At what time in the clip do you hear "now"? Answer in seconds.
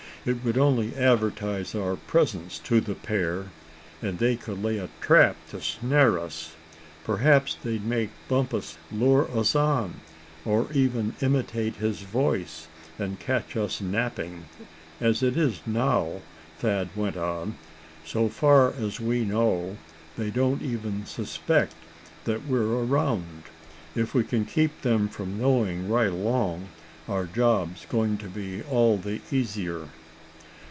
15.65-16.21